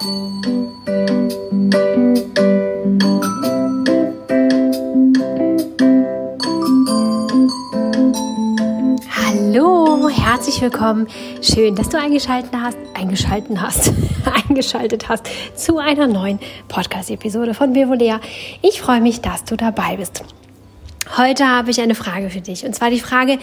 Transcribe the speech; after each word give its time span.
Hallo, 0.00 0.08
herzlich 10.08 10.62
willkommen. 10.62 11.06
Schön, 11.42 11.74
dass 11.74 11.90
du 11.90 11.98
eingeschaltet 11.98 12.50
hast, 12.56 12.78
eingeschaltet 12.94 13.60
hast, 13.60 13.92
eingeschaltet 14.48 15.10
hast 15.10 15.28
zu 15.54 15.76
einer 15.76 16.06
neuen 16.06 16.38
Podcast-Episode 16.68 17.52
von 17.52 17.74
Bevolea. 17.74 18.22
Ich 18.62 18.80
freue 18.80 19.02
mich, 19.02 19.20
dass 19.20 19.44
du 19.44 19.58
dabei 19.58 19.96
bist. 19.96 20.24
Heute 21.18 21.46
habe 21.46 21.72
ich 21.72 21.80
eine 21.82 21.94
Frage 21.94 22.30
für 22.30 22.40
dich 22.40 22.64
und 22.64 22.74
zwar 22.74 22.88
die 22.88 23.00
Frage, 23.00 23.38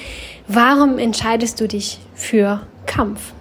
warum 0.48 0.98
entscheidest 0.98 1.62
du 1.62 1.68
dich 1.68 2.00
für 2.16 2.62
Kampf? 2.88 3.34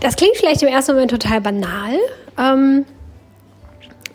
Das 0.00 0.16
klingt 0.16 0.36
vielleicht 0.36 0.62
im 0.62 0.68
ersten 0.68 0.92
Moment 0.92 1.10
total 1.10 1.40
banal. 1.40 1.98
Ähm, 2.38 2.86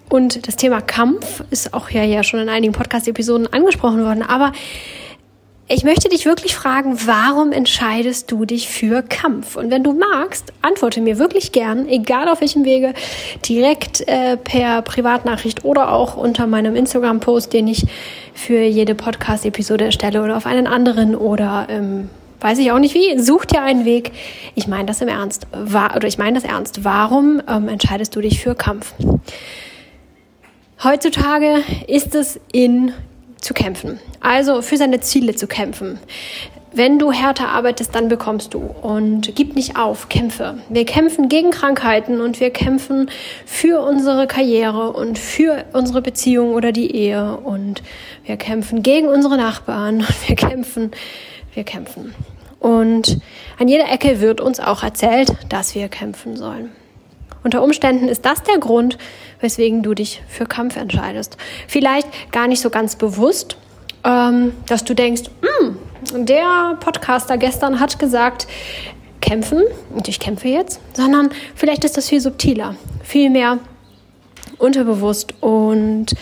und 0.10 0.48
das 0.48 0.56
Thema 0.56 0.82
Kampf 0.82 1.44
ist 1.50 1.74
auch 1.74 1.90
ja, 1.90 2.04
ja 2.04 2.24
schon 2.24 2.40
in 2.40 2.50
einigen 2.50 2.74
Podcast-Episoden 2.74 3.52
angesprochen 3.52 4.04
worden. 4.04 4.24
Aber 4.24 4.52
ich 5.68 5.84
möchte 5.84 6.10
dich 6.10 6.26
wirklich 6.26 6.54
fragen, 6.54 6.96
warum 7.06 7.52
entscheidest 7.52 8.32
du 8.32 8.46
dich 8.46 8.70
für 8.70 9.02
Kampf? 9.02 9.56
Und 9.56 9.72
wenn 9.72 9.84
du 9.84 9.94
magst, 9.94 10.54
antworte 10.62 11.02
mir 11.02 11.18
wirklich 11.18 11.52
gern, 11.52 11.88
egal 11.88 12.30
auf 12.30 12.42
welchem 12.42 12.66
Wege, 12.66 12.94
direkt 13.48 14.08
äh, 14.08 14.38
per 14.38 14.84
Privatnachricht 14.84 15.66
oder 15.66 15.92
auch 15.92 16.18
unter 16.18 16.46
meinem 16.46 16.76
Instagram-Post, 16.76 17.52
den 17.52 17.68
ich 17.68 17.88
für 18.36 18.62
jede 18.62 18.94
Podcast-Episode 18.94 19.86
erstelle 19.86 20.24
oder 20.24 20.38
auf 20.38 20.46
einen 20.46 20.68
anderen 20.68 21.16
oder 21.16 21.66
ähm, 21.70 22.10
weiß 22.46 22.60
ich 22.60 22.72
auch 22.72 22.78
nicht 22.78 22.94
wie, 22.94 23.20
such 23.20 23.46
dir 23.46 23.64
einen 23.64 23.86
Weg. 23.86 24.12
Ich 24.54 24.68
meine 24.68 24.86
das 24.86 25.02
im 25.02 25.08
Ernst. 25.08 25.48
War, 25.52 25.96
oder 25.96 26.08
ich 26.08 26.20
meine 26.20 26.40
das 26.40 26.48
ernst. 26.48 26.84
Warum 26.84 27.42
ähm, 27.50 27.68
entscheidest 27.70 28.16
du 28.16 28.22
dich 28.22 28.40
für 28.40 28.54
Kampf? 28.54 28.94
Heutzutage 30.84 31.64
ist 31.88 32.14
es 32.14 32.40
in 32.52 32.94
zu 33.42 33.56
kämpfen. 33.56 34.00
Also 34.20 34.62
für 34.62 34.78
seine 34.78 35.00
Ziele 35.00 35.34
zu 35.34 35.48
kämpfen. 35.48 35.98
Wenn 36.72 37.00
du 37.00 37.12
härter 37.12 37.48
arbeitest, 37.48 37.96
dann 37.96 38.10
bekommst 38.10 38.54
du. 38.54 38.60
Und 38.60 39.34
gib 39.34 39.56
nicht 39.56 39.76
auf, 39.76 40.08
kämpfe. 40.10 40.60
Wir 40.70 40.86
kämpfen 40.86 41.30
gegen 41.30 41.50
Krankheiten 41.50 42.22
und 42.22 42.40
wir 42.40 42.52
kämpfen 42.52 43.10
für 43.48 43.82
unsere 43.82 44.28
Karriere 44.28 44.92
und 44.92 45.18
für 45.18 45.66
unsere 45.74 46.04
Beziehung 46.04 46.54
oder 46.54 46.72
die 46.72 46.96
Ehe. 46.96 47.38
Und 47.38 47.82
wir 48.24 48.38
kämpfen 48.38 48.84
gegen 48.84 49.08
unsere 49.08 49.36
Nachbarn 49.36 50.06
wir 50.28 50.36
kämpfen, 50.36 50.92
wir 51.56 51.64
kämpfen. 51.64 52.14
Und 52.66 53.20
an 53.60 53.68
jeder 53.68 53.92
Ecke 53.92 54.22
wird 54.22 54.42
uns 54.42 54.60
auch 54.60 54.82
erzählt, 54.82 55.36
dass 55.50 55.76
wir 55.76 55.88
kämpfen 55.88 56.36
sollen. 56.36 56.72
Unter 57.44 57.62
Umständen 57.62 58.08
ist 58.08 58.26
das 58.26 58.42
der 58.42 58.58
Grund, 58.58 58.98
weswegen 59.40 59.84
du 59.84 59.94
dich 59.94 60.24
für 60.28 60.48
Kampf 60.48 60.76
entscheidest. 60.76 61.38
Vielleicht 61.68 62.08
gar 62.32 62.48
nicht 62.48 62.62
so 62.62 62.72
ganz 62.72 62.96
bewusst, 62.96 63.58
ähm, 64.04 64.54
dass 64.66 64.84
du 64.84 64.96
denkst, 64.96 65.26
hm, 65.44 66.26
der 66.26 66.76
Podcaster 66.80 67.38
gestern 67.38 67.80
hat 67.80 68.00
gesagt, 68.00 68.48
kämpfen 69.22 69.62
und 69.94 70.08
ich 70.08 70.20
kämpfe 70.20 70.48
jetzt, 70.48 70.80
sondern 70.94 71.30
vielleicht 71.54 71.84
ist 71.84 71.98
das 71.98 72.10
viel 72.10 72.20
subtiler, 72.20 72.76
viel 73.04 73.30
mehr 73.30 73.60
unterbewusst 74.58 75.36
und 75.40 76.16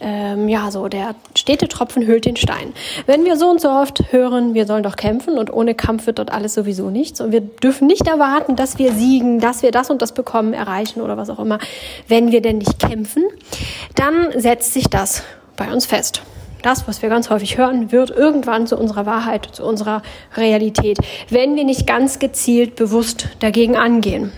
ähm, 0.00 0.48
ja, 0.48 0.70
so 0.70 0.88
der 0.88 1.14
stete 1.34 1.68
Tropfen 1.68 2.06
hüllt 2.06 2.24
den 2.24 2.36
Stein. 2.36 2.72
Wenn 3.06 3.24
wir 3.24 3.36
so 3.36 3.48
und 3.48 3.60
so 3.60 3.68
oft 3.68 4.12
hören, 4.12 4.54
wir 4.54 4.66
sollen 4.66 4.82
doch 4.82 4.96
kämpfen 4.96 5.38
und 5.38 5.52
ohne 5.52 5.74
Kampf 5.74 6.06
wird 6.06 6.18
dort 6.18 6.32
alles 6.32 6.54
sowieso 6.54 6.90
nichts 6.90 7.20
und 7.20 7.32
wir 7.32 7.40
dürfen 7.40 7.86
nicht 7.86 8.06
erwarten, 8.06 8.56
dass 8.56 8.78
wir 8.78 8.92
siegen, 8.92 9.40
dass 9.40 9.62
wir 9.62 9.70
das 9.70 9.90
und 9.90 10.02
das 10.02 10.12
bekommen, 10.12 10.54
erreichen 10.54 11.00
oder 11.00 11.16
was 11.16 11.30
auch 11.30 11.38
immer, 11.38 11.58
wenn 12.08 12.32
wir 12.32 12.40
denn 12.40 12.58
nicht 12.58 12.78
kämpfen, 12.78 13.24
dann 13.94 14.32
setzt 14.36 14.72
sich 14.72 14.88
das 14.88 15.22
bei 15.56 15.72
uns 15.72 15.86
fest. 15.86 16.22
Das, 16.62 16.86
was 16.86 17.00
wir 17.00 17.08
ganz 17.08 17.30
häufig 17.30 17.56
hören, 17.56 17.90
wird 17.90 18.10
irgendwann 18.10 18.66
zu 18.66 18.76
unserer 18.76 19.06
Wahrheit, 19.06 19.48
zu 19.52 19.64
unserer 19.64 20.02
Realität, 20.36 20.98
wenn 21.30 21.56
wir 21.56 21.64
nicht 21.64 21.86
ganz 21.86 22.18
gezielt 22.18 22.76
bewusst 22.76 23.28
dagegen 23.38 23.76
angehen. 23.76 24.32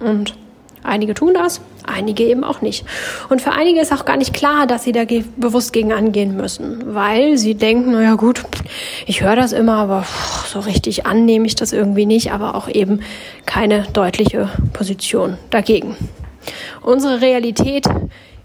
Und 0.00 0.34
einige 0.82 1.14
tun 1.14 1.34
das, 1.34 1.60
einige 1.86 2.24
eben 2.24 2.44
auch 2.44 2.60
nicht. 2.60 2.84
Und 3.28 3.42
für 3.42 3.52
einige 3.52 3.80
ist 3.80 3.92
auch 3.92 4.04
gar 4.04 4.16
nicht 4.16 4.34
klar, 4.34 4.66
dass 4.66 4.84
sie 4.84 4.92
da 4.92 5.04
bewusst 5.36 5.72
gegen 5.72 5.92
angehen 5.92 6.36
müssen, 6.36 6.94
weil 6.94 7.36
sie 7.38 7.54
denken, 7.54 7.92
naja 7.92 8.14
gut, 8.14 8.42
ich 9.06 9.22
höre 9.22 9.36
das 9.36 9.52
immer, 9.52 9.76
aber 9.76 10.04
so 10.46 10.60
richtig 10.60 11.06
annehme 11.06 11.46
ich 11.46 11.54
das 11.54 11.72
irgendwie 11.72 12.06
nicht, 12.06 12.32
aber 12.32 12.54
auch 12.54 12.68
eben 12.68 13.00
keine 13.44 13.86
deutliche 13.92 14.48
Position 14.72 15.38
dagegen. 15.50 15.96
Unsere 16.82 17.20
Realität 17.20 17.86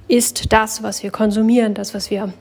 ist 0.07 0.51
das, 0.51 0.83
was 0.83 1.03
wir 1.03 1.11
konsumieren, 1.11 1.73
das, 1.73 1.93
was 1.93 2.11
wir 2.11 2.33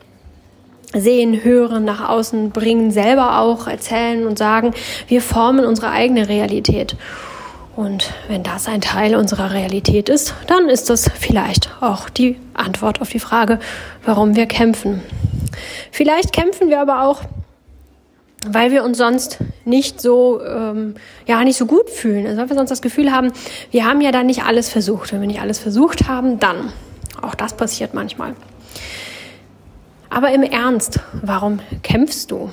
sehen, 0.93 1.45
hören, 1.45 1.85
nach 1.85 2.09
außen 2.09 2.51
bringen, 2.51 2.91
selber 2.91 3.39
auch 3.39 3.69
erzählen 3.69 4.27
und 4.27 4.39
sagen, 4.39 4.75
wir 5.07 5.23
formen 5.23 5.65
unsere 5.65 5.91
eigene 5.91 6.29
Realität. 6.29 6.97
Und 7.77 8.13
wenn 8.29 8.43
das 8.43 8.69
ein 8.69 8.81
Teil 8.81 9.15
unserer 9.15 9.53
Realität 9.53 10.09
ist, 10.09 10.35
dann 10.47 10.69
ist 10.69 10.91
das 10.91 11.11
vielleicht 11.19 11.71
auch 11.81 12.09
die 12.09 12.37
Antwort 12.55 13.01
auf 13.01 13.11
die 13.11 13.21
Frage, 13.21 13.59
warum 14.05 14.37
wir 14.37 14.47
kämpfen. 14.47 15.03
Vielleicht 15.91 16.33
kämpfen 16.33 16.69
wir 16.69 16.81
aber 16.81 17.03
auch, 17.03 17.23
weil 18.47 18.73
wir 18.73 18.85
uns 18.85 18.99
sonst 18.99 19.39
nicht 19.65 20.01
so, 20.01 20.41
ähm, 20.43 20.95
ja, 21.27 21.45
nicht 21.45 21.57
so 21.57 21.67
gut 21.67 21.91
fühlen. 21.91 22.27
Also 22.27 22.41
weil 22.41 22.49
wir 22.49 22.57
sonst 22.57 22.71
das 22.71 22.83
Gefühl 22.83 23.13
haben, 23.13 23.33
wir 23.71 23.85
haben 23.85 24.01
ja 24.01 24.13
dann 24.13 24.27
nicht 24.27 24.45
alles 24.45 24.69
versucht. 24.69 25.13
Wenn 25.13 25.21
wir 25.21 25.29
nicht 25.29 25.41
alles 25.41 25.59
versucht 25.59 26.09
haben, 26.09 26.39
dann. 26.39 26.73
Auch 27.23 27.35
das 27.35 27.55
passiert 27.55 27.95
manchmal. 27.95 28.35
Aber 30.09 30.33
im 30.33 30.43
Ernst, 30.43 31.01
warum 31.23 31.61
kämpfst 31.83 32.31
du? 32.31 32.51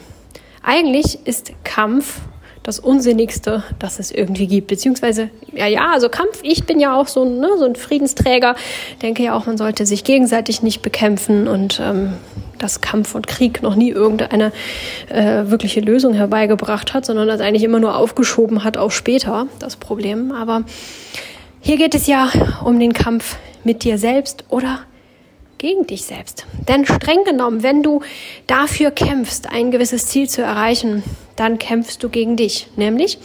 Eigentlich 0.61 1.25
ist 1.25 1.53
Kampf 1.63 2.19
das 2.67 2.79
Unsinnigste, 2.79 3.63
das 3.79 3.97
es 3.97 4.11
irgendwie 4.11 4.45
gibt. 4.45 4.67
Beziehungsweise, 4.67 5.29
ja, 5.53 5.67
ja, 5.67 5.89
also 5.93 6.09
Kampf, 6.09 6.39
ich 6.43 6.65
bin 6.65 6.81
ja 6.81 6.99
auch 6.99 7.07
so, 7.07 7.23
ne, 7.23 7.47
so 7.57 7.63
ein 7.63 7.77
Friedensträger, 7.77 8.57
denke 9.01 9.23
ja 9.23 9.35
auch, 9.35 9.45
man 9.45 9.57
sollte 9.57 9.85
sich 9.85 10.03
gegenseitig 10.03 10.61
nicht 10.63 10.81
bekämpfen 10.81 11.47
und 11.47 11.79
ähm, 11.81 12.15
dass 12.57 12.81
Kampf 12.81 13.15
und 13.15 13.25
Krieg 13.25 13.61
noch 13.63 13.75
nie 13.75 13.91
irgendeine 13.91 14.51
äh, 15.07 15.45
wirkliche 15.45 15.79
Lösung 15.79 16.13
herbeigebracht 16.13 16.93
hat, 16.93 17.05
sondern 17.05 17.29
das 17.29 17.39
eigentlich 17.39 17.63
immer 17.63 17.79
nur 17.79 17.95
aufgeschoben 17.95 18.65
hat 18.65 18.75
auf 18.75 18.93
später, 18.93 19.47
das 19.59 19.77
Problem. 19.77 20.33
Aber 20.33 20.63
hier 21.61 21.77
geht 21.77 21.95
es 21.95 22.05
ja 22.05 22.29
um 22.65 22.81
den 22.81 22.91
Kampf 22.91 23.37
mit 23.63 23.85
dir 23.85 23.97
selbst 23.97 24.43
oder 24.49 24.79
gegen 25.57 25.87
dich 25.87 26.05
selbst. 26.05 26.45
Denn 26.67 26.85
streng 26.85 27.23
genommen, 27.23 27.63
wenn 27.63 27.83
du 27.83 28.01
dafür 28.45 28.91
kämpfst, 28.91 29.49
ein 29.49 29.71
gewisses 29.71 30.07
Ziel 30.07 30.29
zu 30.29 30.41
erreichen, 30.41 31.03
dann 31.35 31.57
kämpfst 31.57 32.03
du 32.03 32.09
gegen 32.09 32.35
dich, 32.35 32.67
nämlich 32.75 33.17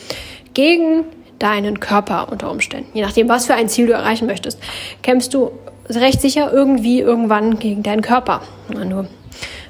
gegen 0.55 1.05
deinen 1.39 1.81
Körper 1.81 2.31
unter 2.31 2.51
Umständen. 2.51 2.91
Je 2.95 3.03
nachdem, 3.03 3.29
was 3.29 3.47
für 3.47 3.55
ein 3.55 3.69
Ziel 3.69 3.87
du 3.87 3.93
erreichen 3.93 4.27
möchtest, 4.27 4.59
kämpfst 5.03 5.35
du 5.35 5.51
recht 5.89 6.21
sicher 6.21 6.53
irgendwie 6.53 7.01
irgendwann 7.01 7.59
gegen 7.59 7.83
deinen 7.83 8.03
Körper. 8.03 8.43
Wenn 8.69 8.91
du 8.91 9.09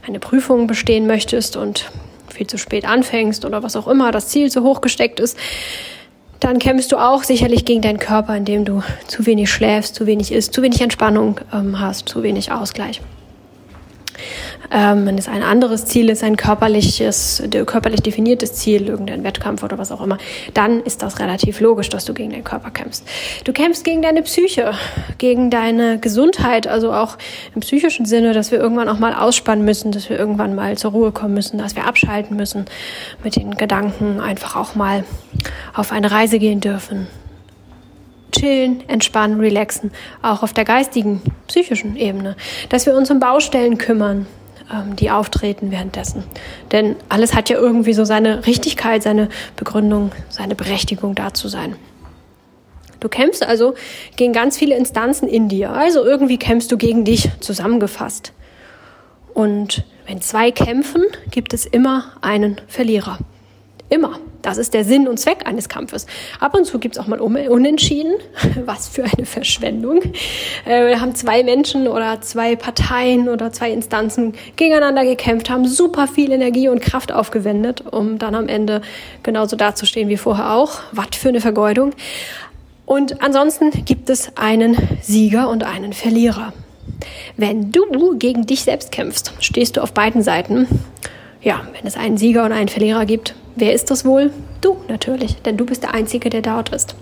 eine 0.07 0.21
Prüfung 0.21 0.67
bestehen 0.67 1.07
möchtest 1.07 1.57
und 1.57 1.91
viel 2.29 2.47
zu 2.47 2.59
spät 2.59 2.87
anfängst 2.87 3.45
oder 3.45 3.63
was 3.63 3.77
auch 3.77 3.87
immer, 3.87 4.11
das 4.11 4.29
Ziel 4.29 4.51
zu 4.51 4.63
hoch 4.63 4.81
gesteckt 4.81 5.21
ist, 5.21 5.39
dann 6.43 6.59
kämpfst 6.59 6.91
du 6.93 6.97
auch 6.97 7.23
sicherlich 7.23 7.65
gegen 7.65 7.83
deinen 7.83 7.99
Körper, 7.99 8.37
indem 8.37 8.65
du 8.65 8.83
zu 9.07 9.27
wenig 9.27 9.51
schläfst, 9.51 9.95
zu 9.95 10.07
wenig 10.07 10.33
isst, 10.33 10.53
zu 10.53 10.63
wenig 10.63 10.81
Entspannung 10.81 11.41
ähm, 11.53 11.79
hast, 11.79 12.09
zu 12.09 12.23
wenig 12.23 12.51
Ausgleich. 12.51 13.01
Ähm, 14.71 15.07
wenn 15.07 15.19
es 15.19 15.29
ein 15.29 15.43
anderes 15.43 15.87
Ziel 15.87 16.09
ist, 16.09 16.23
ein 16.23 16.37
körperliches, 16.37 17.43
körperlich 17.67 18.01
definiertes 18.01 18.55
Ziel, 18.55 18.89
irgendein 18.89 19.25
Wettkampf 19.25 19.63
oder 19.63 19.79
was 19.79 19.93
auch 19.93 20.01
immer, 20.01 20.19
dann 20.55 20.81
ist 20.81 21.03
das 21.03 21.19
relativ 21.19 21.61
logisch, 21.61 21.89
dass 21.89 22.05
du 22.05 22.15
gegen 22.15 22.31
deinen 22.31 22.45
Körper 22.45 22.71
kämpfst. 22.71 23.05
Du 23.45 23.53
kämpfst 23.53 23.85
gegen 23.85 24.03
deine 24.03 24.23
Psyche, 24.23 24.73
gegen 25.19 25.51
deine 25.51 25.99
Gesundheit, 25.99 26.67
also 26.67 26.93
auch 26.93 27.19
im 27.55 27.61
psychischen 27.61 28.07
Sinne, 28.07 28.33
dass 28.33 28.51
wir 28.51 28.59
irgendwann 28.59 28.89
auch 28.89 28.99
mal 28.99 29.15
ausspannen 29.15 29.65
müssen, 29.65 29.93
dass 29.93 30.09
wir 30.09 30.19
irgendwann 30.19 30.55
mal 30.55 30.79
zur 30.79 30.93
Ruhe 30.93 31.13
kommen 31.13 31.35
müssen, 31.35 31.59
dass 31.59 31.77
wir 31.77 31.87
abschalten 31.87 32.37
müssen 32.37 32.65
mit 33.23 33.37
den 33.37 33.57
Gedanken, 33.57 34.21
einfach 34.21 34.57
auch 34.57 34.75
mal 34.75 35.05
auf 35.75 35.93
eine 35.93 36.11
Reise 36.11 36.39
gehen 36.39 36.61
dürfen, 36.61 37.07
chillen, 38.33 38.89
entspannen, 38.89 39.41
relaxen, 39.41 39.93
auch 40.23 40.43
auf 40.43 40.53
der 40.53 40.65
geistigen, 40.65 41.23
psychischen 41.47 41.97
Ebene, 41.97 42.37
dass 42.69 42.87
wir 42.87 42.97
uns 42.97 43.11
um 43.11 43.21
Baustellen 43.21 43.79
kümmern, 43.79 44.27
ähm, 44.73 44.97
die 44.97 45.11
auftreten 45.11 45.71
währenddessen. 45.71 46.25
Denn 46.73 46.97
alles 47.09 47.35
hat 47.35 47.49
ja 47.49 47.57
irgendwie 47.57 47.93
so 47.93 48.05
seine 48.05 48.47
Richtigkeit, 48.47 49.03
seine 49.03 49.29
Begründung, 49.57 50.13
seine 50.29 50.55
Berechtigung 50.55 51.15
da 51.15 51.35
zu 51.35 51.49
sein. 51.49 51.77
Du 53.01 53.09
kämpfst 53.09 53.45
also 53.45 53.75
gegen 54.17 54.33
ganz 54.33 54.57
viele 54.57 54.77
Instanzen 54.77 55.27
in 55.29 55.49
dir. 55.49 55.73
Also 55.73 56.05
irgendwie 56.05 56.39
kämpfst 56.39 56.71
du 56.71 56.77
gegen 56.77 57.05
dich 57.05 57.31
zusammengefasst. 57.41 58.33
Und 59.35 59.85
wenn 60.07 60.21
zwei 60.21 60.53
kämpfen, 60.53 61.03
gibt 61.31 61.53
es 61.53 61.67
immer 61.67 62.13
einen 62.21 62.61
Verlierer. 62.69 63.19
Immer. 63.93 64.19
Das 64.41 64.57
ist 64.57 64.73
der 64.73 64.87
Sinn 64.87 65.07
und 65.07 65.19
Zweck 65.19 65.47
eines 65.47 65.69
Kampfes. 65.69 66.07
Ab 66.41 66.55
und 66.57 66.65
zu 66.65 66.79
gibt 66.79 66.97
es 66.97 66.99
auch 66.99 67.07
mal 67.07 67.21
Unentschieden. 67.21 68.15
Was 68.65 68.89
für 68.89 69.05
eine 69.05 69.27
Verschwendung. 69.27 70.01
Äh, 70.65 70.87
wir 70.87 71.01
haben 71.03 71.15
zwei 71.15 71.43
Menschen 71.43 71.87
oder 71.87 72.23
zwei 72.23 72.57
Parteien 72.57 73.29
oder 73.29 73.53
zwei 73.53 73.71
Instanzen 73.71 74.33
gegeneinander 74.57 75.05
gekämpft, 75.05 75.51
haben 75.51 75.69
super 75.69 76.09
viel 76.09 76.33
Energie 76.33 76.71
und 76.71 76.81
Kraft 76.81 77.13
aufgewendet, 77.13 77.85
um 77.91 78.19
dann 78.19 78.35
am 78.35 78.49
Ende 78.49 78.81
genauso 79.23 79.57
dazustehen 79.57 80.09
wie 80.09 80.17
vorher 80.17 80.55
auch. 80.55 80.81
Was 80.93 81.09
für 81.13 81.29
eine 81.29 81.43
Vergeudung. 81.43 81.93
Und 82.87 83.23
ansonsten 83.23 83.85
gibt 83.85 84.09
es 84.09 84.39
einen 84.39 84.79
Sieger 85.03 85.51
und 85.51 85.65
einen 85.65 85.93
Verlierer. 85.93 86.55
Wenn 87.37 87.73
du 87.73 88.17
gegen 88.17 88.47
dich 88.47 88.63
selbst 88.63 88.91
kämpfst, 88.91 89.35
stehst 89.41 89.77
du 89.77 89.83
auf 89.83 89.93
beiden 89.93 90.23
Seiten. 90.23 90.67
Ja, 91.43 91.63
wenn 91.73 91.87
es 91.87 91.97
einen 91.97 92.17
Sieger 92.17 92.45
und 92.45 92.53
einen 92.53 92.69
Verlierer 92.69 93.05
gibt, 93.05 93.35
Wer 93.55 93.75
ist 93.75 93.91
das 93.91 94.05
wohl? 94.05 94.33
Du 94.61 94.79
natürlich, 94.89 95.37
denn 95.43 95.57
du 95.57 95.67
bist 95.67 95.83
der 95.83 95.95
Einzige, 95.95 96.31
der 96.31 96.43
dort 96.43 96.71
ist. 96.71 96.95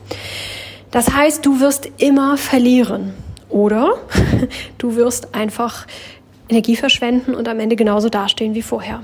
Das 0.90 1.12
heißt, 1.12 1.46
du 1.46 1.60
wirst 1.60 1.88
immer 1.98 2.36
verlieren. 2.36 3.14
Oder 3.48 3.94
du 4.78 4.96
wirst 4.96 5.34
einfach 5.34 5.86
Energie 6.48 6.76
verschwenden 6.76 7.34
und 7.34 7.46
am 7.48 7.60
Ende 7.60 7.76
genauso 7.76 8.08
dastehen 8.08 8.54
wie 8.54 8.62
vorher. 8.62 9.02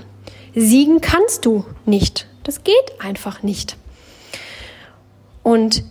Siegen 0.55 1.01
kannst 1.01 1.45
du 1.47 1.65
nicht. 1.85 2.27
Das 2.43 2.65
geht 2.65 2.75
einfach 2.99 3.43
nicht. 3.43 3.77
Und 5.43 5.85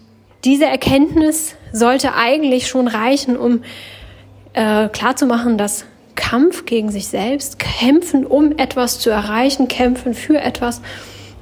diese 0.44 0.66
Erkenntnis 0.66 1.56
sollte 1.72 2.16
eigentlich 2.16 2.68
schon 2.68 2.88
reichen, 2.88 3.38
um 3.38 3.64
äh, 4.54 4.90
klarzumachen, 4.90 5.58
dass 5.58 5.86
Kampf 6.16 6.66
gegen 6.66 6.92
sich 6.92 7.08
selbst, 7.08 7.60
kämpfen, 7.60 8.26
um 8.26 8.58
etwas 8.58 9.00
zu 9.00 9.10
erreichen, 9.10 9.68
kämpfen 9.68 10.14
für 10.14 10.40
etwas, 10.40 10.82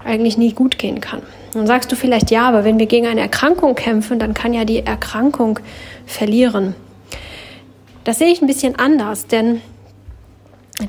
eigentlich 0.04 0.38
nie 0.38 0.54
gut 0.54 0.78
gehen 0.78 1.00
kann. 1.00 1.22
Dann 1.54 1.68
sagst 1.68 1.92
du 1.92 1.96
vielleicht, 1.96 2.31
ja, 2.31 2.48
aber 2.48 2.64
wenn 2.64 2.80
wir 2.80 2.88
gegen 2.88 3.08
eine 3.08 3.22
Erkrankung 3.22 3.75
kämpfen, 3.75 4.20
dann 4.20 4.34
kann 4.34 4.54
ja 4.54 4.66
die 4.66 4.86
Erkrankung 4.86 5.60
verlieren. 6.06 6.75
Das 8.04 8.20
sehe 8.20 8.28
ich 8.28 8.42
ein 8.42 8.48
bisschen 8.48 8.78
anders, 8.78 9.28
denn 9.28 9.62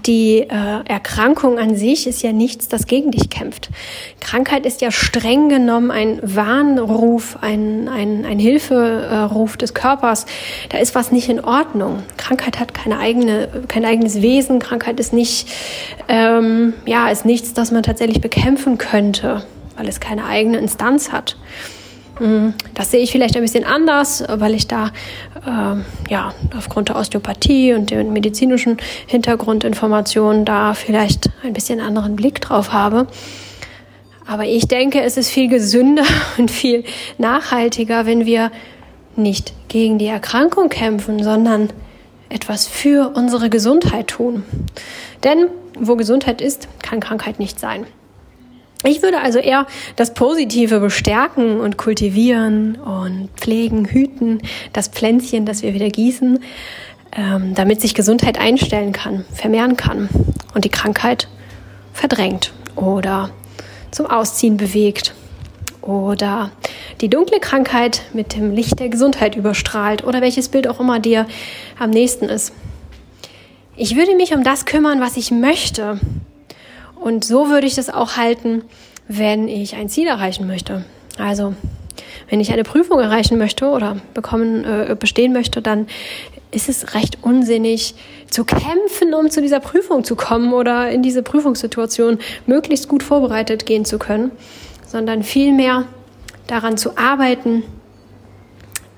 die 0.06 0.40
äh, 0.40 0.84
Erkrankung 0.86 1.58
an 1.58 1.76
sich 1.76 2.06
ist 2.06 2.22
ja 2.22 2.32
nichts, 2.32 2.68
das 2.68 2.86
gegen 2.86 3.10
dich 3.10 3.30
kämpft. 3.30 3.70
Krankheit 4.20 4.66
ist 4.66 4.80
ja 4.80 4.90
streng 4.90 5.48
genommen 5.48 5.90
ein 5.90 6.20
Warnruf, 6.22 7.38
ein, 7.40 7.88
ein, 7.88 8.24
ein 8.24 8.38
Hilferuf 8.38 9.56
des 9.56 9.74
Körpers. 9.74 10.26
Da 10.70 10.78
ist 10.78 10.94
was 10.94 11.12
nicht 11.12 11.28
in 11.28 11.44
Ordnung. 11.44 12.02
Krankheit 12.16 12.60
hat 12.60 12.74
keine 12.74 12.98
eigene, 12.98 13.48
kein 13.68 13.84
eigenes 13.84 14.22
Wesen. 14.22 14.58
Krankheit 14.58 15.00
ist 15.00 15.12
nicht, 15.12 15.48
ähm, 16.08 16.74
ja, 16.86 17.08
ist 17.08 17.24
nichts, 17.24 17.54
das 17.54 17.70
man 17.70 17.82
tatsächlich 17.82 18.20
bekämpfen 18.20 18.78
könnte, 18.78 19.44
weil 19.76 19.88
es 19.88 20.00
keine 20.00 20.26
eigene 20.26 20.58
Instanz 20.58 21.12
hat. 21.12 21.36
Mhm. 22.20 22.54
Das 22.74 22.90
sehe 22.90 23.00
ich 23.00 23.12
vielleicht 23.12 23.36
ein 23.36 23.42
bisschen 23.42 23.64
anders, 23.64 24.24
weil 24.28 24.54
ich 24.54 24.68
da 24.68 24.92
äh, 25.46 26.10
ja 26.10 26.32
aufgrund 26.56 26.88
der 26.88 26.96
Osteopathie 26.96 27.74
und 27.74 27.90
den 27.90 28.12
medizinischen 28.12 28.76
Hintergrundinformationen 29.06 30.44
da 30.44 30.74
vielleicht 30.74 31.30
ein 31.42 31.52
bisschen 31.52 31.80
anderen 31.80 32.16
Blick 32.16 32.40
drauf 32.40 32.72
habe. 32.72 33.06
Aber 34.26 34.44
ich 34.44 34.68
denke, 34.68 35.02
es 35.02 35.16
ist 35.16 35.30
viel 35.30 35.48
gesünder 35.48 36.04
und 36.38 36.50
viel 36.50 36.84
nachhaltiger, 37.18 38.06
wenn 38.06 38.26
wir 38.26 38.50
nicht 39.16 39.52
gegen 39.68 39.98
die 39.98 40.06
Erkrankung 40.06 40.68
kämpfen, 40.68 41.22
sondern 41.22 41.70
etwas 42.28 42.66
für 42.66 43.12
unsere 43.14 43.48
Gesundheit 43.48 44.08
tun. 44.08 44.44
Denn 45.22 45.46
wo 45.78 45.96
Gesundheit 45.96 46.40
ist, 46.40 46.68
kann 46.82 47.00
Krankheit 47.00 47.38
nicht 47.38 47.60
sein. 47.60 47.86
Ich 48.86 49.02
würde 49.02 49.20
also 49.20 49.38
eher 49.38 49.66
das 49.96 50.12
Positive 50.12 50.78
bestärken 50.78 51.58
und 51.60 51.78
kultivieren 51.78 52.76
und 52.76 53.30
pflegen, 53.34 53.86
hüten, 53.86 54.42
das 54.74 54.88
Pflänzchen, 54.88 55.46
das 55.46 55.62
wir 55.62 55.72
wieder 55.72 55.88
gießen, 55.88 56.40
ähm, 57.16 57.54
damit 57.54 57.80
sich 57.80 57.94
Gesundheit 57.94 58.38
einstellen 58.38 58.92
kann, 58.92 59.24
vermehren 59.32 59.78
kann 59.78 60.10
und 60.54 60.66
die 60.66 60.70
Krankheit 60.70 61.28
verdrängt 61.94 62.52
oder 62.76 63.30
zum 63.90 64.06
Ausziehen 64.06 64.58
bewegt 64.58 65.14
oder 65.80 66.50
die 67.00 67.08
dunkle 67.08 67.40
Krankheit 67.40 68.02
mit 68.12 68.36
dem 68.36 68.52
Licht 68.52 68.80
der 68.80 68.90
Gesundheit 68.90 69.34
überstrahlt 69.34 70.04
oder 70.04 70.20
welches 70.20 70.50
Bild 70.50 70.68
auch 70.68 70.80
immer 70.80 71.00
dir 71.00 71.26
am 71.78 71.88
nächsten 71.88 72.26
ist. 72.26 72.52
Ich 73.76 73.96
würde 73.96 74.14
mich 74.14 74.34
um 74.34 74.44
das 74.44 74.66
kümmern, 74.66 75.00
was 75.00 75.16
ich 75.16 75.30
möchte 75.30 75.98
und 77.00 77.24
so 77.24 77.48
würde 77.48 77.66
ich 77.66 77.74
das 77.74 77.90
auch 77.90 78.16
halten, 78.16 78.62
wenn 79.08 79.48
ich 79.48 79.76
ein 79.76 79.88
Ziel 79.88 80.06
erreichen 80.06 80.46
möchte. 80.46 80.84
Also, 81.18 81.54
wenn 82.28 82.40
ich 82.40 82.52
eine 82.52 82.64
Prüfung 82.64 83.00
erreichen 83.00 83.38
möchte 83.38 83.66
oder 83.66 83.98
bekommen, 84.14 84.64
äh, 84.64 84.96
bestehen 84.98 85.32
möchte, 85.32 85.62
dann 85.62 85.86
ist 86.50 86.68
es 86.68 86.94
recht 86.94 87.18
unsinnig 87.22 87.94
zu 88.30 88.44
kämpfen, 88.44 89.12
um 89.14 89.30
zu 89.30 89.42
dieser 89.42 89.60
Prüfung 89.60 90.04
zu 90.04 90.16
kommen 90.16 90.52
oder 90.52 90.90
in 90.90 91.02
diese 91.02 91.22
Prüfungssituation 91.22 92.18
möglichst 92.46 92.88
gut 92.88 93.02
vorbereitet 93.02 93.66
gehen 93.66 93.84
zu 93.84 93.98
können, 93.98 94.30
sondern 94.86 95.22
vielmehr 95.22 95.84
daran 96.46 96.76
zu 96.76 96.96
arbeiten, 96.96 97.64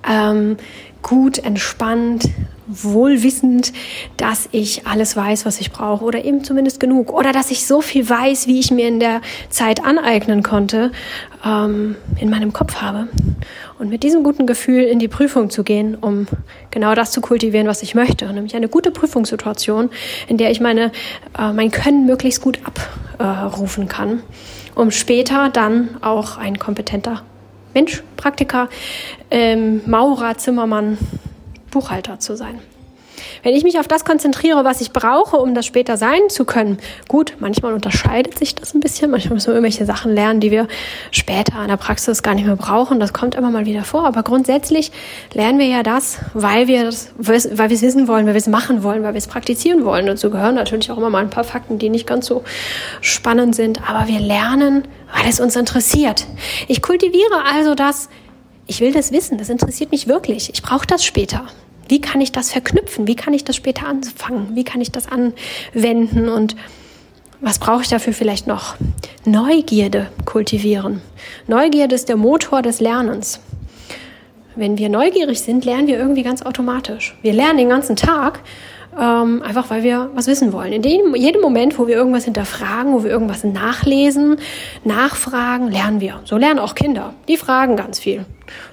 ähm, 0.08 0.56
gut, 1.02 1.38
entspannt, 1.38 2.28
wohlwissend, 2.66 3.72
dass 4.16 4.48
ich 4.52 4.86
alles 4.86 5.16
weiß, 5.16 5.46
was 5.46 5.60
ich 5.60 5.70
brauche 5.70 6.04
oder 6.04 6.24
eben 6.24 6.44
zumindest 6.44 6.80
genug 6.80 7.12
oder 7.12 7.32
dass 7.32 7.50
ich 7.50 7.66
so 7.66 7.80
viel 7.80 8.08
weiß, 8.08 8.46
wie 8.46 8.58
ich 8.58 8.70
mir 8.70 8.88
in 8.88 9.00
der 9.00 9.20
Zeit 9.50 9.84
aneignen 9.84 10.42
konnte, 10.42 10.90
ähm, 11.44 11.96
in 12.20 12.30
meinem 12.30 12.52
Kopf 12.52 12.76
habe. 12.82 13.08
Und 13.78 13.90
mit 13.90 14.02
diesem 14.02 14.22
guten 14.22 14.46
Gefühl 14.46 14.82
in 14.82 14.98
die 14.98 15.08
Prüfung 15.08 15.50
zu 15.50 15.62
gehen, 15.62 15.94
um 15.94 16.26
genau 16.70 16.94
das 16.94 17.12
zu 17.12 17.20
kultivieren, 17.20 17.66
was 17.66 17.82
ich 17.82 17.94
möchte, 17.94 18.26
nämlich 18.32 18.56
eine 18.56 18.68
gute 18.68 18.90
Prüfungssituation, 18.90 19.90
in 20.28 20.38
der 20.38 20.50
ich 20.50 20.60
meine, 20.60 20.92
äh, 21.38 21.52
mein 21.52 21.70
Können 21.70 22.06
möglichst 22.06 22.40
gut 22.40 22.58
abrufen 23.18 23.84
äh, 23.84 23.88
kann, 23.88 24.22
um 24.74 24.90
später 24.90 25.50
dann 25.50 25.96
auch 26.00 26.36
ein 26.38 26.58
kompetenter 26.58 27.22
Mensch, 27.74 28.02
Praktiker, 28.16 28.70
ähm, 29.30 29.82
Maurer, 29.86 30.38
Zimmermann, 30.38 30.96
Buchhalter 31.76 32.18
zu 32.18 32.36
sein. 32.36 32.60
Wenn 33.42 33.54
ich 33.54 33.64
mich 33.64 33.78
auf 33.78 33.86
das 33.86 34.06
konzentriere, 34.06 34.64
was 34.64 34.80
ich 34.80 34.92
brauche, 34.92 35.36
um 35.36 35.54
das 35.54 35.66
später 35.66 35.98
sein 35.98 36.20
zu 36.28 36.46
können, 36.46 36.78
gut, 37.06 37.34
manchmal 37.38 37.74
unterscheidet 37.74 38.38
sich 38.38 38.54
das 38.54 38.72
ein 38.72 38.80
bisschen, 38.80 39.10
manchmal 39.10 39.34
müssen 39.34 39.48
wir 39.48 39.54
irgendwelche 39.54 39.84
Sachen 39.84 40.14
lernen, 40.14 40.40
die 40.40 40.50
wir 40.50 40.68
später 41.10 41.60
in 41.60 41.68
der 41.68 41.76
Praxis 41.76 42.22
gar 42.22 42.34
nicht 42.34 42.46
mehr 42.46 42.56
brauchen. 42.56 42.98
Das 42.98 43.12
kommt 43.12 43.34
immer 43.34 43.50
mal 43.50 43.66
wieder 43.66 43.84
vor. 43.84 44.06
Aber 44.06 44.22
grundsätzlich 44.22 44.90
lernen 45.34 45.58
wir 45.58 45.66
ja 45.66 45.82
das, 45.82 46.18
weil 46.32 46.66
wir 46.66 46.88
es 46.88 47.12
weil 47.18 47.68
wissen 47.68 48.08
wollen, 48.08 48.26
weil 48.26 48.34
wir 48.34 48.40
es 48.40 48.46
machen 48.46 48.82
wollen, 48.82 49.02
weil 49.02 49.12
wir 49.12 49.18
es 49.18 49.26
praktizieren 49.26 49.84
wollen. 49.84 50.06
Dazu 50.06 50.30
gehören 50.30 50.54
natürlich 50.54 50.90
auch 50.90 50.96
immer 50.96 51.10
mal 51.10 51.22
ein 51.22 51.30
paar 51.30 51.44
Fakten, 51.44 51.78
die 51.78 51.90
nicht 51.90 52.06
ganz 52.06 52.24
so 52.24 52.42
spannend 53.02 53.54
sind. 53.54 53.88
Aber 53.88 54.08
wir 54.08 54.20
lernen, 54.20 54.88
weil 55.14 55.28
es 55.28 55.40
uns 55.40 55.56
interessiert. 55.56 56.26
Ich 56.68 56.80
kultiviere 56.80 57.44
also 57.52 57.74
das, 57.74 58.08
ich 58.66 58.80
will 58.80 58.92
das 58.92 59.12
wissen, 59.12 59.38
das 59.38 59.48
interessiert 59.48 59.92
mich 59.92 60.08
wirklich. 60.08 60.50
Ich 60.52 60.62
brauche 60.62 60.86
das 60.86 61.04
später. 61.04 61.44
Wie 61.88 62.00
kann 62.00 62.20
ich 62.20 62.32
das 62.32 62.50
verknüpfen? 62.50 63.06
Wie 63.06 63.16
kann 63.16 63.34
ich 63.34 63.44
das 63.44 63.56
später 63.56 63.86
anfangen? 63.86 64.50
Wie 64.54 64.64
kann 64.64 64.80
ich 64.80 64.92
das 64.92 65.06
anwenden? 65.08 66.28
Und 66.28 66.56
was 67.40 67.58
brauche 67.58 67.82
ich 67.82 67.88
dafür 67.88 68.12
vielleicht 68.12 68.46
noch? 68.46 68.76
Neugierde 69.24 70.08
kultivieren. 70.24 71.02
Neugierde 71.46 71.94
ist 71.94 72.08
der 72.08 72.16
Motor 72.16 72.62
des 72.62 72.80
Lernens. 72.80 73.40
Wenn 74.54 74.78
wir 74.78 74.88
neugierig 74.88 75.40
sind, 75.40 75.66
lernen 75.66 75.86
wir 75.86 75.98
irgendwie 75.98 76.22
ganz 76.22 76.40
automatisch. 76.40 77.14
Wir 77.20 77.34
lernen 77.34 77.58
den 77.58 77.68
ganzen 77.68 77.94
Tag, 77.94 78.40
ähm, 78.98 79.42
einfach 79.42 79.68
weil 79.68 79.82
wir 79.82 80.10
was 80.14 80.26
wissen 80.26 80.52
wollen. 80.54 80.72
In 80.72 80.80
dem, 80.80 81.14
jedem 81.14 81.42
Moment, 81.42 81.78
wo 81.78 81.86
wir 81.86 81.94
irgendwas 81.94 82.24
hinterfragen, 82.24 82.94
wo 82.94 83.04
wir 83.04 83.10
irgendwas 83.10 83.44
nachlesen, 83.44 84.38
nachfragen, 84.82 85.68
lernen 85.68 86.00
wir. 86.00 86.20
So 86.24 86.38
lernen 86.38 86.58
auch 86.58 86.74
Kinder. 86.74 87.12
Die 87.28 87.36
fragen 87.36 87.76
ganz 87.76 87.98
viel. 87.98 88.24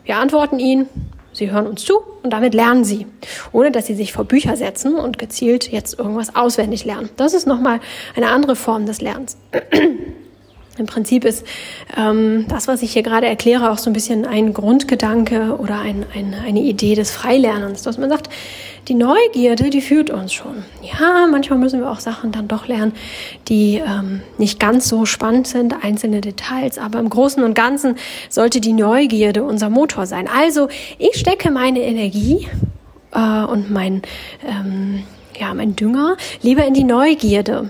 Wir 0.06 0.18
antworten 0.18 0.60
ihnen, 0.60 0.88
Sie 1.34 1.52
hören 1.52 1.68
uns 1.68 1.84
zu 1.84 2.00
und 2.22 2.32
damit 2.32 2.54
lernen 2.54 2.84
Sie, 2.84 3.08
ohne 3.52 3.72
dass 3.72 3.88
Sie 3.88 3.96
sich 3.96 4.14
vor 4.14 4.26
Bücher 4.26 4.56
setzen 4.56 4.96
und 4.96 5.18
gezielt 5.20 5.72
jetzt 5.72 5.98
irgendwas 5.98 6.36
auswendig 6.36 6.86
lernen. 6.86 7.10
Das 7.18 7.34
ist 7.34 7.48
nochmal 7.48 7.80
eine 8.16 8.30
andere 8.30 8.56
Form 8.56 8.86
des 8.86 9.02
Lernens. 9.02 9.38
Im 10.78 10.88
Prinzip 10.88 11.24
ist 11.24 11.46
ähm, 11.96 12.46
das, 12.48 12.68
was 12.68 12.82
ich 12.82 12.94
hier 12.94 13.04
gerade 13.04 13.28
erkläre, 13.28 13.70
auch 13.70 13.78
so 13.78 13.92
ein 13.92 13.94
bisschen 13.94 14.26
ein 14.26 14.54
Grundgedanke 14.54 15.56
oder 15.60 15.80
ein, 15.80 16.04
ein, 16.16 16.34
eine 16.46 16.62
Idee 16.62 16.96
des 16.96 17.12
Freilernens, 17.12 17.84
dass 17.84 18.00
man 18.00 18.10
sagt, 18.10 18.30
die 18.88 18.96
Neugierde, 18.96 19.70
die 19.70 19.82
führt 19.82 20.10
uns 20.10 20.34
schon. 20.34 20.64
Ja, 20.82 21.28
manchmal 21.30 21.60
müssen 21.60 21.80
wir 21.80 21.92
auch 21.92 22.00
Sachen 22.00 22.32
dann 22.32 22.48
doch 22.48 22.68
lernen, 22.68 22.94
die 23.48 23.76
ähm, 23.86 24.24
nicht 24.40 24.60
ganz 24.60 24.90
so 24.90 25.06
spannend 25.06 25.48
sind, 25.48 25.84
einzelne 25.84 26.22
Details, 26.22 26.80
aber 26.80 27.00
im 27.00 27.10
Großen 27.10 27.44
und 27.44 27.54
Ganzen 27.54 27.96
sollte 28.30 28.60
die 28.60 28.74
Neugierde 28.74 29.44
unser 29.44 29.70
Motor 29.70 30.08
sein. 30.08 30.28
Also 30.28 30.70
ich 30.98 31.16
stecke 31.18 31.52
meine 31.52 31.82
Energie 31.82 32.48
äh, 33.12 33.44
und 33.44 33.70
mein, 33.70 34.02
ähm, 34.44 35.04
ja, 35.40 35.54
mein 35.54 35.76
Dünger 35.76 36.18
lieber 36.42 36.66
in 36.66 36.74
die 36.74 36.84
Neugierde. 36.84 37.70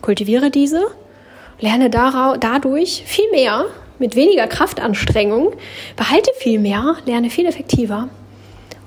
Kultiviere 0.00 0.50
diese 0.50 0.86
lerne 1.60 1.90
dadurch 1.90 3.04
viel 3.06 3.30
mehr 3.30 3.66
mit 3.98 4.16
weniger 4.16 4.46
Kraftanstrengung, 4.46 5.52
behalte 5.96 6.30
viel 6.38 6.58
mehr, 6.58 6.96
lerne 7.04 7.30
viel 7.30 7.46
effektiver 7.46 8.08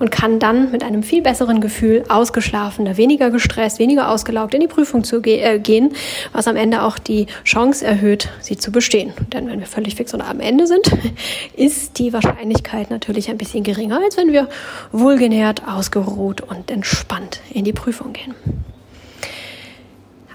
und 0.00 0.10
kann 0.10 0.38
dann 0.38 0.72
mit 0.72 0.82
einem 0.82 1.02
viel 1.02 1.22
besseren 1.22 1.60
Gefühl 1.60 2.04
ausgeschlafener, 2.08 2.96
weniger 2.96 3.30
gestresst, 3.30 3.78
weniger 3.78 4.10
ausgelaugt 4.10 4.54
in 4.54 4.60
die 4.60 4.66
Prüfung 4.66 5.04
zu 5.04 5.22
ge 5.22 5.40
äh, 5.40 5.58
gehen, 5.58 5.92
was 6.32 6.48
am 6.48 6.56
Ende 6.56 6.82
auch 6.82 6.98
die 6.98 7.26
Chance 7.44 7.86
erhöht, 7.86 8.28
sie 8.40 8.56
zu 8.56 8.72
bestehen. 8.72 9.12
Denn 9.32 9.48
wenn 9.48 9.60
wir 9.60 9.66
völlig 9.66 9.94
fix 9.94 10.12
oder 10.12 10.26
am 10.26 10.40
Ende 10.40 10.66
sind, 10.66 10.90
ist 11.56 11.98
die 11.98 12.12
Wahrscheinlichkeit 12.12 12.90
natürlich 12.90 13.30
ein 13.30 13.38
bisschen 13.38 13.62
geringer, 13.62 14.00
als 14.02 14.16
wenn 14.16 14.32
wir 14.32 14.48
wohlgenährt, 14.90 15.62
ausgeruht 15.68 16.40
und 16.40 16.70
entspannt 16.70 17.40
in 17.52 17.64
die 17.64 17.72
Prüfung 17.72 18.12
gehen. 18.12 18.34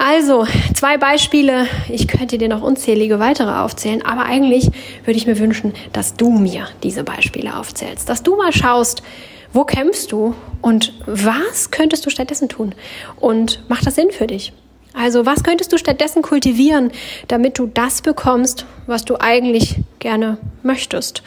Also, 0.01 0.47
zwei 0.73 0.97
Beispiele. 0.97 1.67
Ich 1.89 2.07
könnte 2.07 2.37
dir 2.37 2.47
noch 2.47 2.61
unzählige 2.61 3.19
weitere 3.19 3.51
aufzählen, 3.51 4.01
aber 4.01 4.23
eigentlich 4.23 4.71
würde 5.03 5.17
ich 5.17 5.27
mir 5.27 5.37
wünschen, 5.37 5.73
dass 5.91 6.13
du 6.13 6.29
mir 6.29 6.69
diese 6.83 7.03
Beispiele 7.03 7.57
aufzählst, 7.57 8.07
dass 8.07 8.23
du 8.23 8.37
mal 8.37 8.53
schaust, 8.53 9.03
wo 9.51 9.65
kämpfst 9.65 10.13
du 10.13 10.35
und 10.61 10.93
was 11.05 11.71
könntest 11.71 12.05
du 12.05 12.09
stattdessen 12.09 12.47
tun? 12.47 12.73
Und 13.19 13.61
macht 13.67 13.85
das 13.85 13.95
Sinn 13.95 14.11
für 14.11 14.25
dich? 14.25 14.53
Also 14.93 15.25
was 15.25 15.43
könntest 15.43 15.73
du 15.73 15.77
stattdessen 15.77 16.21
kultivieren, 16.21 16.91
damit 17.27 17.59
du 17.59 17.65
das 17.67 18.01
bekommst, 18.01 18.65
was 18.87 19.03
du 19.03 19.19
eigentlich 19.19 19.81
gerne 19.99 20.37
möchtest? 20.63 21.23